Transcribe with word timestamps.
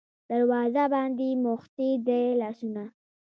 دروازو 0.29 0.85
باندې 0.93 1.27
موښتي 1.43 1.89
دی 2.07 2.23
لاسونه 2.41 2.83